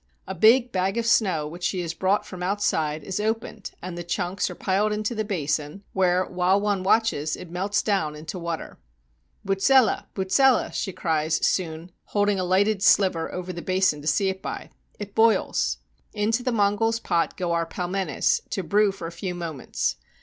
[0.25, 4.03] A big bag of snow which she has brought from outside is opened and the
[4.03, 8.79] chunks are piled into the basin, where, while one watches, it melts down into water.
[9.45, 14.29] "Bonlzela I boutzela!" she cries soon, holding a lighted sliver over the basin to see
[14.29, 15.77] it by: "it boils."
[16.15, 19.97] Into the Mongol's pot go our pelmenes, to brew for a few mo ments.